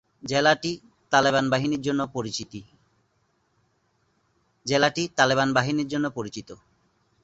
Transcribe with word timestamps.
জেলাটি 0.23 0.71
তালেবান 5.21 5.47
বাহিনীর 5.53 5.89
জন্য 5.91 6.05
পরিচিত। 6.15 6.49